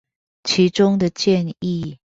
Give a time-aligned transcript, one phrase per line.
[0.43, 1.99] 其中的建議